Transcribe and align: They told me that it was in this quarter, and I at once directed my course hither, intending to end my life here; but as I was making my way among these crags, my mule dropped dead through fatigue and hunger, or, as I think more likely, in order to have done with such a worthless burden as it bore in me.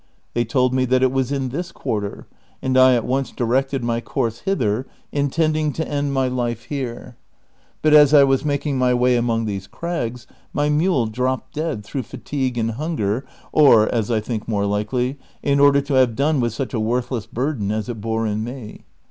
They 0.33 0.45
told 0.45 0.73
me 0.73 0.85
that 0.85 1.03
it 1.03 1.11
was 1.11 1.31
in 1.31 1.49
this 1.49 1.71
quarter, 1.71 2.25
and 2.59 2.75
I 2.75 2.95
at 2.95 3.05
once 3.05 3.29
directed 3.29 3.83
my 3.83 4.01
course 4.01 4.39
hither, 4.39 4.87
intending 5.11 5.71
to 5.73 5.87
end 5.87 6.11
my 6.11 6.27
life 6.27 6.63
here; 6.63 7.17
but 7.83 7.93
as 7.93 8.11
I 8.11 8.23
was 8.23 8.43
making 8.43 8.79
my 8.79 8.95
way 8.95 9.15
among 9.15 9.45
these 9.45 9.67
crags, 9.67 10.25
my 10.53 10.69
mule 10.69 11.05
dropped 11.05 11.53
dead 11.53 11.83
through 11.83 12.01
fatigue 12.01 12.57
and 12.57 12.71
hunger, 12.71 13.27
or, 13.51 13.87
as 13.93 14.09
I 14.09 14.19
think 14.19 14.47
more 14.47 14.65
likely, 14.65 15.19
in 15.43 15.59
order 15.59 15.81
to 15.81 15.93
have 15.93 16.15
done 16.15 16.39
with 16.39 16.51
such 16.53 16.73
a 16.73 16.79
worthless 16.79 17.27
burden 17.27 17.71
as 17.71 17.87
it 17.87 18.01
bore 18.01 18.25
in 18.25 18.43
me. 18.43 18.85